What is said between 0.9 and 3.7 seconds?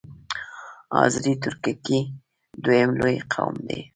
آذری ترکګي دویم لوی قوم